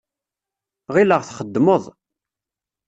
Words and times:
Ɣileɣ 0.93 1.21
txeddmeḍ. 1.23 1.83